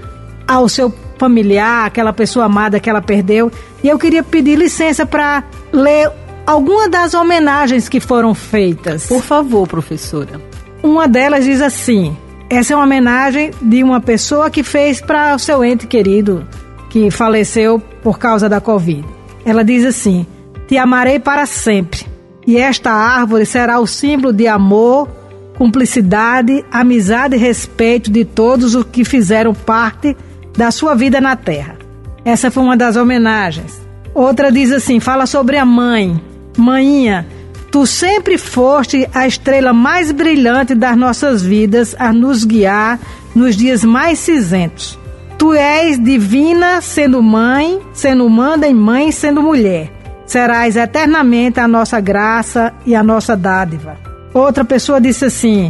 ao 0.47 0.67
seu 0.67 0.93
familiar, 1.17 1.85
aquela 1.85 2.11
pessoa 2.11 2.45
amada 2.45 2.79
que 2.79 2.89
ela 2.89 3.01
perdeu. 3.01 3.51
E 3.83 3.87
eu 3.87 3.97
queria 3.97 4.23
pedir 4.23 4.57
licença 4.57 5.05
para 5.05 5.43
ler 5.71 6.11
alguma 6.45 6.89
das 6.89 7.13
homenagens 7.13 7.87
que 7.87 7.99
foram 7.99 8.33
feitas. 8.33 9.05
Por 9.05 9.21
favor, 9.21 9.67
professora. 9.67 10.41
Uma 10.81 11.07
delas 11.07 11.45
diz 11.45 11.61
assim: 11.61 12.17
essa 12.49 12.73
é 12.73 12.75
uma 12.75 12.85
homenagem 12.85 13.51
de 13.61 13.83
uma 13.83 14.01
pessoa 14.01 14.49
que 14.49 14.63
fez 14.63 14.99
para 14.99 15.35
o 15.35 15.39
seu 15.39 15.63
ente 15.63 15.87
querido 15.87 16.45
que 16.93 17.09
faleceu 17.09 17.79
por 18.03 18.19
causa 18.19 18.47
da 18.47 18.62
Covid. 18.62 19.03
Ela 19.43 19.63
diz 19.63 19.83
assim: 19.83 20.27
Te 20.67 20.77
amarei 20.77 21.17
para 21.17 21.47
sempre, 21.47 22.05
e 22.45 22.55
esta 22.55 22.91
árvore 22.91 23.47
será 23.47 23.79
o 23.79 23.88
símbolo 23.88 24.31
de 24.31 24.47
amor, 24.47 25.09
cumplicidade, 25.57 26.63
amizade 26.71 27.35
e 27.35 27.39
respeito 27.39 28.12
de 28.12 28.23
todos 28.23 28.75
os 28.75 28.83
que 28.83 29.03
fizeram 29.03 29.55
parte 29.55 30.15
da 30.55 30.69
sua 30.69 30.93
vida 30.93 31.19
na 31.19 31.35
terra. 31.35 31.79
Essa 32.23 32.51
foi 32.51 32.62
uma 32.62 32.77
das 32.77 32.95
homenagens. 32.95 33.81
Outra 34.13 34.51
diz 34.51 34.71
assim: 34.71 35.00
fala 35.00 35.25
sobre 35.25 35.57
a 35.57 35.65
mãe. 35.65 36.21
Mãinha, 36.55 37.25
tu 37.71 37.88
sempre 37.88 38.38
foste 38.38 39.09
a 39.15 39.25
estrela 39.25 39.73
mais 39.73 40.12
brilhante 40.12 40.75
das 40.75 40.95
nossas 40.95 41.41
vidas 41.41 41.95
a 41.97 42.13
nos 42.13 42.43
guiar 42.43 43.00
nos 43.33 43.55
dias 43.55 43.83
mais 43.83 44.19
cinzentos. 44.19 45.01
Tu 45.43 45.53
és 45.55 46.01
divina, 46.01 46.79
sendo 46.79 47.21
mãe, 47.21 47.81
sendo 47.91 48.25
humana 48.25 48.65
e 48.65 48.73
mãe, 48.73 49.12
sendo 49.12 49.41
mulher. 49.41 49.91
Serás 50.25 50.77
eternamente 50.77 51.59
a 51.59 51.67
nossa 51.67 52.00
graça 52.00 52.73
e 52.85 52.95
a 52.95 53.03
nossa 53.03 53.35
dádiva. 53.35 53.97
Outra 54.33 54.63
pessoa 54.63 55.01
disse 55.01 55.25
assim: 55.25 55.69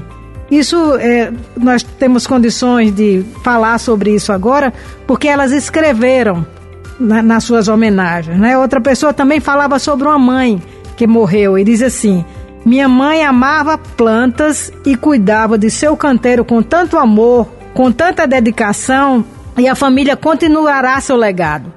isso 0.52 0.78
é, 0.98 1.34
nós 1.58 1.82
temos 1.82 2.28
condições 2.28 2.92
de 2.92 3.26
falar 3.44 3.80
sobre 3.80 4.14
isso 4.14 4.32
agora, 4.32 4.72
porque 5.08 5.28
elas 5.28 5.52
escreveram 5.52 6.46
na, 7.00 7.24
nas 7.24 7.44
suas 7.44 7.68
homenagens. 7.68 8.38
Né? 8.38 8.56
Outra 8.56 8.80
pessoa 8.80 9.12
também 9.12 9.40
falava 9.40 9.80
sobre 9.80 10.08
uma 10.08 10.20
mãe 10.20 10.62
que 10.96 11.08
morreu 11.08 11.58
e 11.58 11.64
diz 11.64 11.82
assim: 11.82 12.24
Minha 12.64 12.88
mãe 12.88 13.24
amava 13.24 13.76
plantas 13.76 14.72
e 14.86 14.96
cuidava 14.96 15.58
de 15.58 15.72
seu 15.72 15.98
canteiro 15.98 16.46
com 16.46 16.62
tanto 16.62 16.96
amor, 16.96 17.48
com 17.74 17.92
tanta 17.92 18.28
dedicação, 18.28 19.26
e 19.58 19.68
a 19.68 19.76
família 19.76 20.16
continuará 20.16 21.00
seu 21.00 21.16
legado. 21.16 21.72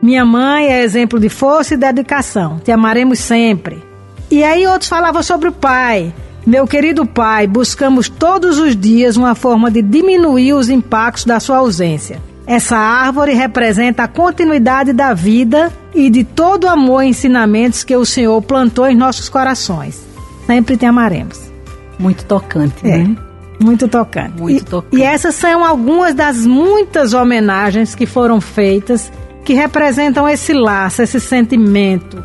Minha 0.00 0.24
mãe 0.24 0.68
é 0.68 0.82
exemplo 0.82 1.18
de 1.18 1.28
força 1.28 1.74
e 1.74 1.76
dedicação. 1.76 2.58
Te 2.62 2.70
amaremos 2.70 3.18
sempre. 3.18 3.82
E 4.30 4.44
aí 4.44 4.66
outros 4.66 4.88
falavam 4.88 5.22
sobre 5.22 5.48
o 5.48 5.52
pai. 5.52 6.12
Meu 6.46 6.66
querido 6.66 7.04
pai, 7.04 7.46
buscamos 7.46 8.08
todos 8.08 8.58
os 8.58 8.76
dias 8.76 9.16
uma 9.16 9.34
forma 9.34 9.70
de 9.70 9.82
diminuir 9.82 10.52
os 10.52 10.68
impactos 10.68 11.24
da 11.24 11.40
sua 11.40 11.56
ausência. 11.58 12.22
Essa 12.46 12.76
árvore 12.76 13.32
representa 13.32 14.04
a 14.04 14.08
continuidade 14.08 14.92
da 14.92 15.12
vida 15.12 15.72
e 15.92 16.08
de 16.08 16.22
todo 16.22 16.64
o 16.64 16.68
amor 16.68 17.02
e 17.02 17.08
ensinamentos 17.08 17.82
que 17.82 17.96
o 17.96 18.06
Senhor 18.06 18.40
plantou 18.42 18.86
em 18.86 18.94
nossos 18.94 19.28
corações. 19.28 20.06
Sempre 20.46 20.76
te 20.76 20.86
amaremos. 20.86 21.50
Muito 21.98 22.24
tocante, 22.24 22.76
é, 22.84 22.98
né? 22.98 23.16
Muito 23.58 23.88
tocante. 23.88 24.40
Muito 24.40 24.64
tocante. 24.64 24.96
E, 24.96 25.00
e 25.00 25.02
essas 25.02 25.34
são 25.34 25.64
algumas 25.64 26.14
das 26.14 26.46
muitas 26.46 27.14
homenagens 27.14 27.94
que 27.94 28.06
foram 28.06 28.40
feitas 28.40 29.10
que 29.44 29.54
representam 29.54 30.28
esse 30.28 30.52
laço, 30.52 31.02
esse 31.02 31.20
sentimento, 31.20 32.22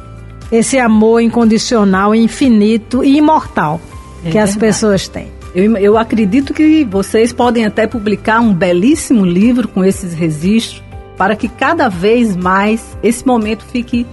esse 0.52 0.80
amor 0.80 1.22
incondicional, 1.22 2.16
infinito 2.16 3.04
e 3.04 3.18
imortal 3.18 3.80
é 4.24 4.30
que 4.30 4.34
verdade. 4.34 4.50
as 4.50 4.56
pessoas 4.58 5.08
têm. 5.08 5.28
Eu, 5.54 5.78
eu 5.78 5.98
acredito 5.98 6.54
que 6.54 6.84
vocês 6.84 7.32
podem 7.32 7.66
até 7.66 7.86
publicar 7.86 8.40
um 8.40 8.54
belíssimo 8.54 9.26
livro 9.26 9.68
com 9.68 9.84
esses 9.84 10.14
registros 10.14 10.82
para 11.18 11.36
que 11.36 11.48
cada 11.48 11.90
vez 11.90 12.36
mais 12.36 12.98
esse 13.04 13.26
momento 13.26 13.64
fique 13.66 14.06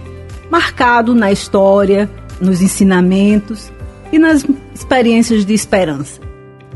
marcado 0.51 1.15
na 1.15 1.31
história, 1.31 2.09
nos 2.39 2.61
ensinamentos 2.61 3.71
e 4.11 4.19
nas 4.19 4.45
experiências 4.75 5.45
de 5.45 5.53
esperança. 5.53 6.28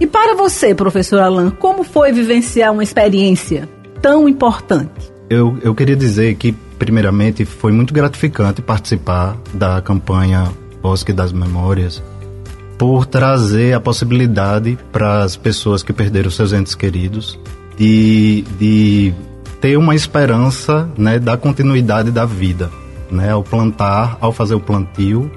E 0.04 0.08
para 0.08 0.36
você, 0.36 0.76
professor 0.76 1.22
Alan, 1.22 1.50
como 1.50 1.82
foi 1.82 2.12
vivenciar 2.12 2.74
uma 2.74 2.84
experiência 2.84 3.70
tão 4.02 4.28
importante? 4.28 5.14
Eu, 5.30 5.58
eu 5.62 5.74
queria 5.74 5.96
dizer 5.96 6.36
que, 6.36 6.52
primeiramente, 6.78 7.46
foi 7.46 7.72
muito 7.72 7.94
gratificante 7.94 8.62
participar 8.62 9.38
da 9.54 9.82
campanha 9.82 10.52
Bosque 10.82 11.14
das 11.14 11.32
Memórias, 11.32 12.04
por 12.78 13.06
trazer 13.06 13.72
a 13.72 13.80
possibilidade 13.80 14.78
para 14.92 15.24
as 15.24 15.38
pessoas 15.38 15.82
que 15.82 15.94
perderam 15.94 16.30
seus 16.30 16.52
entes 16.52 16.76
queridos 16.76 17.40
de, 17.78 18.44
de 18.60 19.14
ter 19.62 19.78
uma 19.78 19.96
esperança 19.96 20.90
né, 20.98 21.18
da 21.18 21.38
continuidade 21.38 22.12
da 22.12 22.26
vida. 22.26 22.70
Né, 23.10 23.32
ao 23.32 23.42
plantar, 23.42 24.18
ao 24.20 24.34
fazer 24.34 24.56
o 24.56 24.60
plantio, 24.60 25.32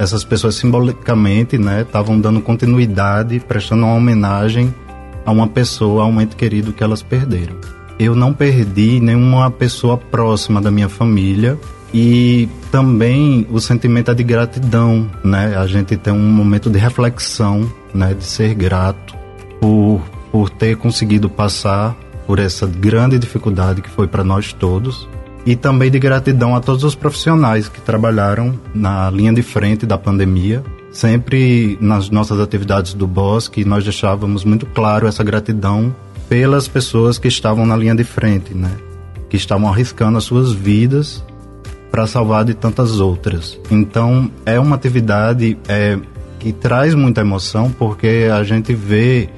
essas 0.00 0.24
pessoas 0.24 0.54
simbolicamente 0.54 1.56
estavam 1.56 2.16
né, 2.16 2.22
dando 2.22 2.40
continuidade, 2.40 3.38
prestando 3.38 3.84
uma 3.84 3.94
homenagem 3.94 4.74
a 5.26 5.30
uma 5.30 5.46
pessoa, 5.46 6.04
a 6.04 6.06
um 6.06 6.18
ente 6.18 6.34
querido 6.36 6.72
que 6.72 6.82
elas 6.82 7.02
perderam. 7.02 7.54
Eu 7.98 8.14
não 8.16 8.32
perdi 8.32 8.98
nenhuma 8.98 9.50
pessoa 9.50 9.98
próxima 9.98 10.58
da 10.58 10.70
minha 10.70 10.88
família 10.88 11.58
e 11.92 12.48
também 12.72 13.46
o 13.50 13.60
sentimento 13.60 14.10
é 14.10 14.14
de 14.14 14.22
gratidão, 14.22 15.06
né? 15.22 15.54
A 15.54 15.66
gente 15.66 15.94
tem 15.98 16.14
um 16.14 16.32
momento 16.32 16.70
de 16.70 16.78
reflexão, 16.78 17.70
né? 17.92 18.14
De 18.14 18.24
ser 18.24 18.54
grato 18.54 19.14
por, 19.60 20.00
por 20.32 20.48
ter 20.48 20.78
conseguido 20.78 21.28
passar 21.28 21.94
por 22.26 22.38
essa 22.38 22.66
grande 22.66 23.18
dificuldade 23.18 23.82
que 23.82 23.90
foi 23.90 24.08
para 24.08 24.24
nós 24.24 24.50
todos 24.54 25.06
e 25.50 25.56
também 25.56 25.90
de 25.90 25.98
gratidão 25.98 26.54
a 26.54 26.60
todos 26.60 26.84
os 26.84 26.94
profissionais 26.94 27.68
que 27.68 27.80
trabalharam 27.80 28.56
na 28.72 29.10
linha 29.10 29.32
de 29.32 29.42
frente 29.42 29.84
da 29.84 29.98
pandemia. 29.98 30.62
Sempre 30.92 31.76
nas 31.80 32.08
nossas 32.08 32.38
atividades 32.38 32.94
do 32.94 33.04
Bosque, 33.04 33.64
nós 33.64 33.82
deixávamos 33.82 34.44
muito 34.44 34.64
claro 34.64 35.08
essa 35.08 35.24
gratidão 35.24 35.92
pelas 36.28 36.68
pessoas 36.68 37.18
que 37.18 37.26
estavam 37.26 37.66
na 37.66 37.76
linha 37.76 37.96
de 37.96 38.04
frente, 38.04 38.54
né? 38.54 38.70
Que 39.28 39.36
estavam 39.36 39.68
arriscando 39.68 40.18
as 40.18 40.22
suas 40.22 40.52
vidas 40.52 41.20
para 41.90 42.06
salvar 42.06 42.44
de 42.44 42.54
tantas 42.54 43.00
outras. 43.00 43.58
Então, 43.72 44.30
é 44.46 44.56
uma 44.60 44.76
atividade 44.76 45.58
é, 45.68 45.98
que 46.38 46.52
traz 46.52 46.94
muita 46.94 47.22
emoção 47.22 47.72
porque 47.76 48.28
a 48.32 48.44
gente 48.44 48.72
vê 48.72 49.28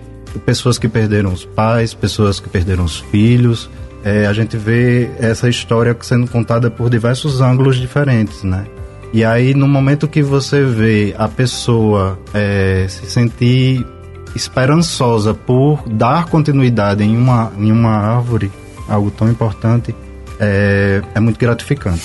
pessoas 0.45 0.79
que 0.79 0.89
perderam 0.89 1.33
os 1.33 1.47
pais, 1.47 1.95
pessoas 1.95 2.39
que 2.39 2.51
perderam 2.51 2.85
os 2.85 3.01
filhos, 3.01 3.71
é, 4.05 4.27
a 4.27 4.33
gente 4.33 4.57
vê 4.57 5.11
essa 5.19 5.49
história 5.49 5.97
sendo 6.01 6.29
contada 6.29 6.71
por 6.71 6.91
diversos 6.91 7.41
ângulos 7.41 7.77
diferentes, 7.77 8.43
né? 8.43 8.67
E 9.13 9.25
aí, 9.25 9.55
no 9.55 9.69
momento 9.69 10.09
que 10.09 10.23
você 10.23 10.65
vê 10.65 11.15
a 11.19 11.29
pessoa 11.29 12.19
é, 12.33 12.87
se 12.89 13.07
sentir 13.07 13.87
esperançosa 14.35 15.35
por 15.35 15.87
dar 15.87 16.27
continuidade 16.27 17.05
em 17.05 17.17
uma, 17.17 17.53
em 17.59 17.71
uma 17.71 17.91
árvore, 17.91 18.51
algo 18.89 19.11
tão 19.11 19.29
importante, 19.29 19.95
é, 20.41 21.03
é 21.15 21.21
muito 21.21 21.39
gratificante. 21.39 22.03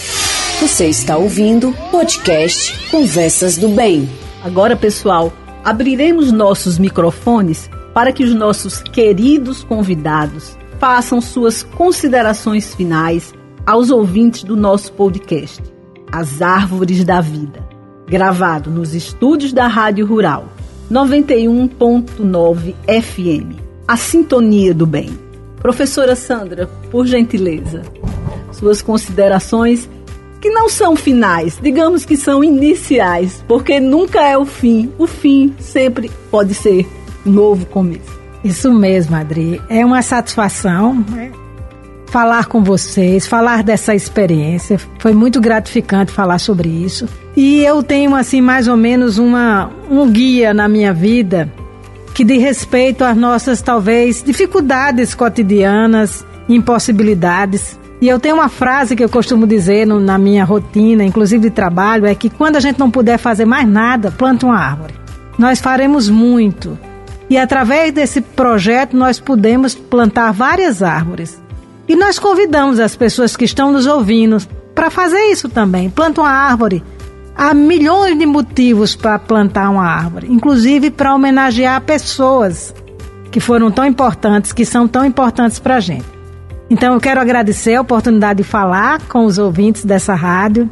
Você 0.59 0.87
está 0.87 1.15
ouvindo 1.15 1.69
o 1.69 1.73
podcast 1.91 2.89
Conversas 2.89 3.57
do 3.57 3.69
Bem. 3.69 4.09
Agora, 4.43 4.75
pessoal, 4.75 5.31
abriremos 5.63 6.31
nossos 6.31 6.77
microfones 6.77 7.69
para 7.93 8.11
que 8.11 8.23
os 8.23 8.33
nossos 8.33 8.81
queridos 8.81 9.63
convidados 9.63 10.57
façam 10.79 11.19
suas 11.19 11.63
considerações 11.63 12.73
finais 12.75 13.33
aos 13.65 13.89
ouvintes 13.89 14.43
do 14.43 14.55
nosso 14.55 14.93
podcast, 14.93 15.61
As 16.11 16.41
Árvores 16.41 17.03
da 17.03 17.19
Vida, 17.19 17.67
gravado 18.07 18.69
nos 18.69 18.93
estúdios 18.93 19.51
da 19.51 19.67
Rádio 19.67 20.05
Rural 20.05 20.45
91.9 20.91 22.73
FM. 22.87 23.59
A 23.87 23.97
Sintonia 23.97 24.73
do 24.73 24.85
Bem. 24.85 25.09
Professora 25.59 26.15
Sandra, 26.15 26.69
por 26.91 27.05
gentileza, 27.05 27.81
suas 28.51 28.81
considerações 28.81 29.89
que 30.39 30.49
não 30.49 30.69
são 30.69 30.95
finais, 30.95 31.57
digamos 31.61 32.05
que 32.05 32.15
são 32.15 32.43
iniciais, 32.43 33.43
porque 33.47 33.79
nunca 33.79 34.21
é 34.23 34.37
o 34.37 34.45
fim. 34.45 34.91
O 34.97 35.07
fim 35.07 35.53
sempre 35.59 36.11
pode 36.29 36.53
ser 36.53 36.87
um 37.25 37.31
novo 37.31 37.65
começo. 37.65 38.16
Isso 38.47 38.73
mesmo, 38.73 39.15
Adri. 39.15 39.61
É 39.69 39.85
uma 39.85 40.01
satisfação 40.01 41.05
né? 41.09 41.31
falar 42.07 42.45
com 42.45 42.63
vocês, 42.63 43.27
falar 43.27 43.61
dessa 43.61 43.93
experiência. 43.93 44.79
Foi 44.99 45.13
muito 45.13 45.41
gratificante 45.41 46.13
falar 46.13 46.39
sobre 46.39 46.69
isso. 46.69 47.07
E 47.35 47.61
eu 47.63 47.83
tenho, 47.83 48.15
assim, 48.15 48.39
mais 48.39 48.69
ou 48.69 48.77
menos 48.77 49.17
uma, 49.17 49.69
um 49.89 50.09
guia 50.09 50.53
na 50.53 50.67
minha 50.69 50.93
vida 50.93 51.51
que 52.13 52.23
diz 52.23 52.41
respeito 52.41 53.03
às 53.03 53.15
nossas, 53.15 53.61
talvez, 53.61 54.23
dificuldades 54.23 55.13
cotidianas, 55.13 56.25
impossibilidades. 56.47 57.77
E 58.01 58.07
eu 58.07 58.19
tenho 58.19 58.35
uma 58.35 58.49
frase 58.49 58.95
que 58.95 59.03
eu 59.03 59.09
costumo 59.09 59.45
dizer 59.45 59.85
no, 59.85 59.99
na 59.99 60.17
minha 60.17 60.45
rotina, 60.45 61.03
inclusive 61.03 61.49
de 61.49 61.49
trabalho, 61.51 62.05
é 62.05 62.15
que 62.15 62.29
quando 62.29 62.55
a 62.55 62.59
gente 62.59 62.79
não 62.79 62.89
puder 62.89 63.17
fazer 63.19 63.45
mais 63.45 63.67
nada, 63.67 64.09
planta 64.09 64.45
uma 64.45 64.57
árvore. 64.57 64.95
Nós 65.37 65.59
faremos 65.59 66.09
muito 66.09 66.79
e 67.29 67.37
através 67.37 67.91
desse 67.91 68.21
projeto 68.21 68.95
nós 68.95 69.19
pudemos 69.19 69.75
plantar 69.75 70.31
várias 70.31 70.81
árvores. 70.81 71.41
E 71.87 71.95
nós 71.95 72.19
convidamos 72.19 72.79
as 72.79 72.95
pessoas 72.95 73.35
que 73.35 73.45
estão 73.45 73.71
nos 73.71 73.85
ouvindo 73.85 74.37
para 74.75 74.89
fazer 74.89 75.31
isso 75.31 75.49
também. 75.49 75.89
Planta 75.89 76.21
uma 76.21 76.29
árvore. 76.29 76.83
Há 77.35 77.53
milhões 77.53 78.17
de 78.17 78.25
motivos 78.25 78.95
para 78.95 79.19
plantar 79.19 79.69
uma 79.69 79.85
árvore, 79.85 80.27
inclusive 80.29 80.89
para 80.89 81.13
homenagear 81.13 81.79
pessoas 81.81 82.73
que 83.31 83.39
foram 83.39 83.69
tão 83.69 83.85
importantes, 83.85 84.51
que 84.51 84.65
são 84.65 84.87
tão 84.87 85.05
importantes 85.05 85.59
para 85.59 85.75
a 85.75 85.79
gente. 85.79 86.05
Então 86.69 86.93
eu 86.93 86.99
quero 86.99 87.21
agradecer 87.21 87.75
a 87.75 87.81
oportunidade 87.81 88.37
de 88.37 88.43
falar 88.43 89.01
com 89.07 89.25
os 89.25 89.37
ouvintes 89.37 89.85
dessa 89.85 90.15
rádio, 90.15 90.69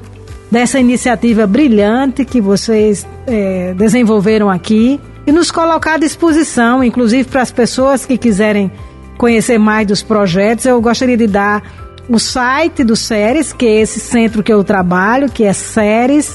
dessa 0.52 0.80
iniciativa 0.80 1.46
brilhante 1.46 2.26
que 2.26 2.42
vocês 2.42 3.06
é, 3.28 3.74
desenvolveram 3.76 4.50
aqui 4.50 5.00
e 5.26 5.32
nos 5.32 5.52
colocar 5.52 5.96
à 5.96 5.98
disposição, 5.98 6.84
inclusive 6.84 7.28
para 7.30 7.42
as 7.42 7.52
pessoas 7.52 8.06
que 8.06 8.18
quiserem 8.18 8.72
conhecer 9.18 9.58
mais 9.58 9.88
dos 9.88 10.04
projetos. 10.04 10.66
Eu 10.66 10.80
gostaria 10.82 11.18
de 11.18 11.28
dar 11.28 11.64
o 12.08 12.20
site 12.20 12.84
do 12.84 12.96
SERES, 12.96 13.54
que 13.54 13.66
é 13.66 13.82
esse 13.82 14.00
centro 14.00 14.44
que 14.44 14.54
eu 14.54 14.64
trabalho, 14.64 15.30
que 15.30 15.44
é 15.44 15.54
seres.frn.br, 15.54 16.34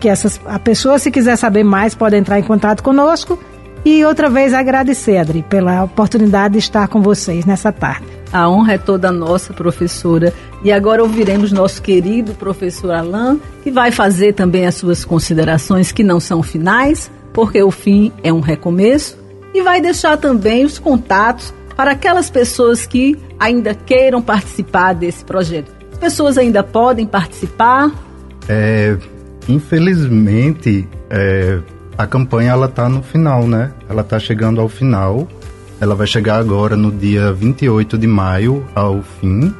que 0.00 0.08
essas, 0.08 0.40
a 0.46 0.58
pessoa, 0.58 0.98
se 0.98 1.10
quiser 1.10 1.36
saber 1.36 1.64
mais, 1.64 1.94
pode 1.94 2.16
entrar 2.16 2.38
em 2.38 2.42
contato 2.42 2.82
conosco. 2.82 3.38
E 3.84 4.02
outra 4.04 4.30
vez 4.30 4.54
agradecer, 4.54 5.18
Adri, 5.18 5.42
pela 5.42 5.84
oportunidade 5.84 6.52
de 6.52 6.58
estar 6.58 6.88
com 6.88 7.02
vocês 7.02 7.44
nessa 7.44 7.70
tarde. 7.70 8.13
A 8.34 8.50
honra 8.50 8.72
é 8.72 8.78
toda 8.78 9.12
nossa, 9.12 9.52
professora. 9.52 10.34
E 10.64 10.72
agora 10.72 11.04
ouviremos 11.04 11.52
nosso 11.52 11.80
querido 11.80 12.34
professor 12.34 12.90
Alain, 12.90 13.40
que 13.62 13.70
vai 13.70 13.92
fazer 13.92 14.32
também 14.32 14.66
as 14.66 14.74
suas 14.74 15.04
considerações, 15.04 15.92
que 15.92 16.02
não 16.02 16.18
são 16.18 16.42
finais, 16.42 17.08
porque 17.32 17.62
o 17.62 17.70
fim 17.70 18.10
é 18.24 18.32
um 18.32 18.40
recomeço, 18.40 19.16
e 19.54 19.62
vai 19.62 19.80
deixar 19.80 20.16
também 20.16 20.64
os 20.64 20.80
contatos 20.80 21.54
para 21.76 21.92
aquelas 21.92 22.28
pessoas 22.28 22.84
que 22.84 23.16
ainda 23.38 23.72
queiram 23.72 24.20
participar 24.20 24.94
desse 24.94 25.24
projeto. 25.24 25.70
As 25.92 25.98
pessoas 25.98 26.36
ainda 26.36 26.64
podem 26.64 27.06
participar? 27.06 27.92
É, 28.48 28.96
infelizmente, 29.48 30.88
é, 31.08 31.60
a 31.96 32.04
campanha 32.04 32.50
ela 32.50 32.66
está 32.66 32.88
no 32.88 33.00
final, 33.00 33.46
né? 33.46 33.72
Ela 33.88 34.02
está 34.02 34.18
chegando 34.18 34.60
ao 34.60 34.68
final. 34.68 35.28
Ela 35.80 35.94
vai 35.94 36.06
chegar 36.06 36.38
agora 36.38 36.76
no 36.76 36.90
dia 36.90 37.32
28 37.32 37.98
de 37.98 38.06
maio 38.06 38.64
ao 38.74 39.02
fim, 39.02 39.52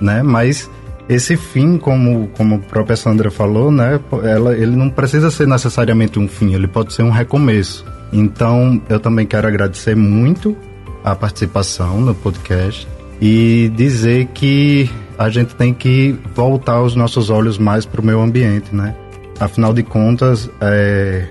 né? 0.00 0.22
Mas 0.22 0.70
esse 1.08 1.36
fim, 1.36 1.78
como, 1.78 2.28
como 2.36 2.56
a 2.56 2.58
própria 2.58 2.96
Sandra 2.96 3.30
falou, 3.30 3.70
né? 3.70 3.98
Ela, 4.22 4.54
ele 4.54 4.76
não 4.76 4.90
precisa 4.90 5.30
ser 5.30 5.46
necessariamente 5.46 6.18
um 6.18 6.28
fim, 6.28 6.54
ele 6.54 6.68
pode 6.68 6.92
ser 6.92 7.02
um 7.02 7.10
recomeço. 7.10 7.84
Então, 8.12 8.80
eu 8.88 9.00
também 9.00 9.26
quero 9.26 9.46
agradecer 9.46 9.94
muito 9.94 10.56
a 11.04 11.14
participação 11.14 12.00
no 12.00 12.14
podcast 12.14 12.86
e 13.20 13.72
dizer 13.74 14.26
que 14.34 14.90
a 15.18 15.28
gente 15.28 15.54
tem 15.54 15.74
que 15.74 16.16
voltar 16.34 16.82
os 16.82 16.94
nossos 16.94 17.30
olhos 17.30 17.58
mais 17.58 17.84
para 17.84 18.00
o 18.00 18.04
meio 18.04 18.20
ambiente, 18.20 18.74
né? 18.74 18.94
Afinal 19.40 19.72
de 19.72 19.82
contas, 19.82 20.50
é, 20.60 21.26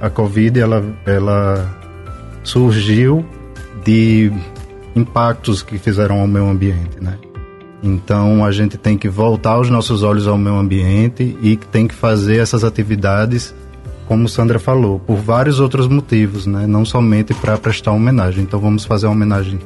a 0.00 0.08
Covid 0.08 0.58
ela, 0.58 0.84
ela 1.04 1.76
surgiu 2.42 3.24
de 3.88 4.30
impactos 4.94 5.62
que 5.62 5.78
fizeram 5.78 6.20
ao 6.20 6.26
meio 6.26 6.46
ambiente, 6.46 7.00
né? 7.00 7.16
Então 7.82 8.44
a 8.44 8.52
gente 8.52 8.76
tem 8.76 8.98
que 8.98 9.08
voltar 9.08 9.58
os 9.58 9.70
nossos 9.70 10.02
olhos 10.02 10.26
ao 10.26 10.36
meio 10.36 10.56
ambiente 10.56 11.38
e 11.40 11.56
tem 11.56 11.88
que 11.88 11.94
fazer 11.94 12.36
essas 12.36 12.64
atividades, 12.64 13.54
como 14.06 14.28
Sandra 14.28 14.58
falou, 14.58 14.98
por 14.98 15.16
vários 15.16 15.58
outros 15.58 15.88
motivos, 15.88 16.44
né? 16.44 16.66
Não 16.66 16.84
somente 16.84 17.32
para 17.32 17.56
prestar 17.56 17.92
homenagem. 17.92 18.42
Então 18.42 18.60
vamos 18.60 18.84
fazer 18.84 19.06
uma 19.06 19.14
homenagem 19.14 19.58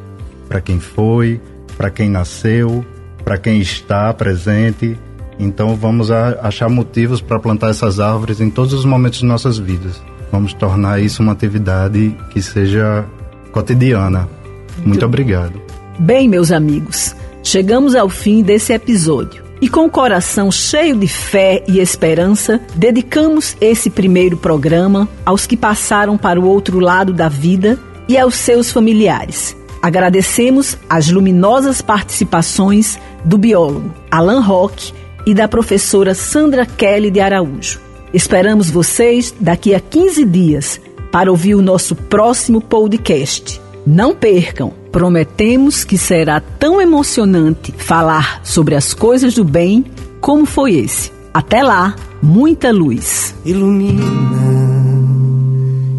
para 0.49 0.61
quem 0.61 0.79
foi, 0.79 1.41
para 1.77 1.91
quem 1.91 2.09
nasceu, 2.09 2.87
para 3.25 3.37
quem 3.37 3.61
está 3.61 4.15
presente. 4.15 4.97
Então 5.37 5.75
vamos 5.75 6.13
achar 6.13 6.69
motivos 6.69 7.21
para 7.21 7.41
plantar 7.41 7.71
essas 7.71 7.99
árvores 7.99 8.41
em 8.41 8.51
todos 8.51 8.73
os 8.73 8.85
momentos 8.85 9.19
de 9.19 9.25
nossas 9.25 9.59
vidas. 9.59 10.01
Vamos 10.31 10.53
tornar 10.55 11.01
isso 11.01 11.25
uma 11.25 11.33
atividade 11.33 12.17
que 12.31 12.41
seja 12.41 13.05
cotidiana. 13.53 14.29
Muito, 14.77 14.89
Muito 14.89 15.07
obrigado. 15.07 15.61
Bem, 15.99 16.29
meus 16.29 16.51
amigos, 16.51 17.15
chegamos 17.43 17.95
ao 17.95 18.09
fim 18.09 18.43
desse 18.43 18.73
episódio. 18.73 19.43
E 19.61 19.69
com 19.69 19.87
o 19.87 19.91
coração 19.91 20.51
cheio 20.51 20.97
de 20.97 21.07
fé 21.07 21.63
e 21.69 21.79
esperança, 21.79 22.61
dedicamos 22.75 23.57
esse 23.61 23.89
primeiro 23.89 24.37
programa 24.37 25.09
aos 25.25 25.47
que 25.47 25.57
passaram 25.57 26.19
para 26.19 26.41
o 26.41 26.45
outro 26.45 26.81
lado 26.81 27.13
da 27.13 27.29
vida 27.29 27.79
e 28.09 28.19
aos 28.19 28.35
seus 28.35 28.73
familiares. 28.73 29.57
Agradecemos 29.81 30.77
as 30.91 31.09
luminosas 31.09 31.81
participações 31.81 32.99
do 33.25 33.39
biólogo 33.39 33.93
Alan 34.11 34.41
Roque 34.41 34.93
e 35.25 35.33
da 35.33 35.47
professora 35.47 36.15
Sandra 36.15 36.67
Kelly 36.67 37.11
de 37.11 37.21
Araújo. 37.21 37.81
Esperamos 38.13 38.69
vocês 38.69 39.35
daqui 39.41 39.75
a 39.75 39.81
15 39.81 40.25
dias 40.25 40.81
para 41.13 41.31
ouvir 41.31 41.55
o 41.55 41.63
nosso 41.63 41.95
próximo 41.95 42.61
podcast. 42.61 43.61
Não 43.87 44.15
percam, 44.15 44.73
prometemos 44.91 45.85
que 45.85 45.99
será 45.99 46.41
tão 46.41 46.81
emocionante 46.81 47.71
falar 47.77 48.41
sobre 48.43 48.75
as 48.75 48.95
coisas 48.95 49.35
do 49.35 49.45
bem 49.45 49.85
como 50.21 50.47
foi 50.47 50.75
esse. 50.77 51.13
Até 51.35 51.63
lá, 51.63 51.95
muita 52.23 52.73
luz. 52.73 53.35
Ilumina, 53.45 54.03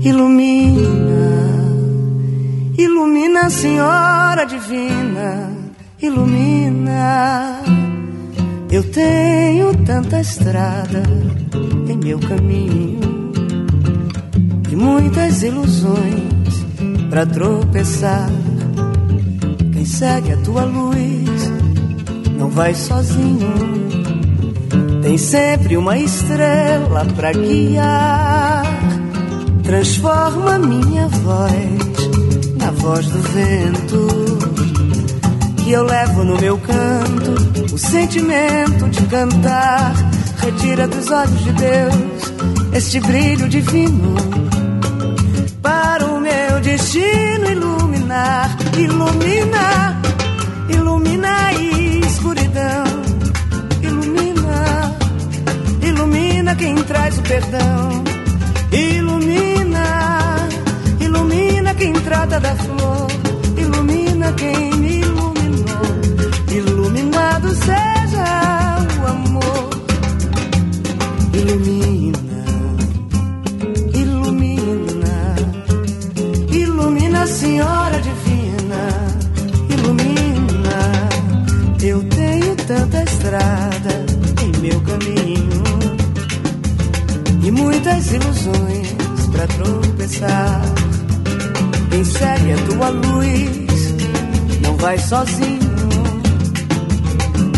ilumina, 0.01 1.33
ilumina, 2.77 3.49
Senhora 3.49 4.45
Divina, 4.45 5.51
ilumina. 6.01 7.61
Eu 8.71 8.83
tenho 8.91 9.75
tanta 9.85 10.19
estrada 10.19 11.03
em 11.87 11.97
meu 11.97 12.17
caminho 12.19 13.22
e 14.73 14.75
muitas 14.75 15.43
ilusões 15.43 16.65
para 17.07 17.27
tropeçar. 17.27 18.27
Quem 19.71 19.85
segue 19.85 20.31
a 20.31 20.37
tua 20.37 20.63
luz 20.63 21.51
não 22.39 22.49
vai 22.49 22.73
sozinho 22.73 23.53
tem 25.03 25.15
sempre 25.15 25.77
uma 25.77 25.95
estrela 25.95 27.05
para 27.15 27.33
guiar. 27.33 28.63
Transforma 29.61 30.57
minha 30.57 31.07
voz 31.07 32.57
na 32.57 32.71
voz 32.71 33.05
do 33.05 33.19
vento. 33.21 34.07
Que 35.57 35.71
eu 35.71 35.83
levo 35.83 36.23
no 36.23 36.35
meu 36.41 36.57
canto 36.57 37.75
o 37.75 37.77
sentimento 37.77 38.89
de 38.89 39.05
cantar. 39.05 39.93
Retira 40.37 40.87
dos 40.87 41.11
olhos 41.11 41.43
de 41.43 41.51
Deus 41.51 42.33
este 42.73 42.99
brilho 43.01 43.47
divino. 43.47 44.42
Destino 46.63 47.49
iluminar, 47.49 48.49
iluminar, 48.77 50.01
ilumina 50.69 51.47
a 51.47 51.53
escuridão 51.53 53.03
ilumina 56.03 56.55
quem 56.55 56.75
traz 56.75 57.17
o 57.17 57.21
perdão. 57.21 58.03
Ilumina, 58.71 60.49
ilumina 60.99 61.73
quem 61.75 61.93
trata 61.93 62.39
da 62.39 62.55
flor. 62.55 63.07
Ilumina 63.57 64.33
quem 64.33 64.73
me 64.75 64.99
iluminou. 64.99 65.85
Iluminado 66.51 67.49
seja 67.55 68.87
o 69.01 69.07
amor. 69.07 69.69
Ilumina, 71.33 71.82
muitas 88.03 88.11
ilusões 88.11 88.95
para 89.31 89.47
tropeçar. 89.47 90.61
Segue 92.03 92.51
a 92.51 92.57
tua 92.65 92.89
luz 92.89 93.95
não 94.61 94.75
vai 94.77 94.97
sozinho. 94.97 95.73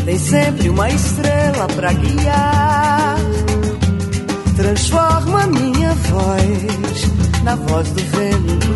Tem 0.05 0.19
sempre 0.19 0.69
uma 0.69 0.89
estrela 0.89 1.67
para 1.75 1.93
guiar. 1.93 3.15
Transforma 4.55 5.47
minha 5.47 5.93
voz 5.93 7.43
na 7.43 7.55
voz 7.55 7.87
do 7.89 8.03
vento. 8.03 8.75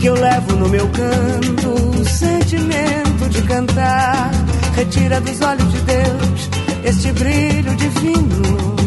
Que 0.00 0.06
eu 0.06 0.14
levo 0.14 0.56
no 0.56 0.68
meu 0.68 0.88
canto 0.88 2.00
o 2.00 2.08
sentimento 2.08 3.28
de 3.30 3.42
cantar. 3.42 4.30
Retira 4.74 5.20
dos 5.20 5.40
olhos 5.40 5.72
de 5.72 5.80
Deus 5.80 6.50
este 6.84 7.12
brilho 7.12 7.76
divino 7.76 8.79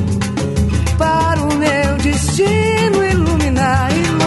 para 1.04 1.42
o 1.44 1.54
meu 1.58 1.98
destino 1.98 3.04
iluminar, 3.04 3.92
ilumina, 3.92 4.23